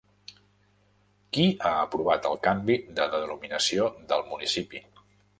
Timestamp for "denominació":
3.11-3.91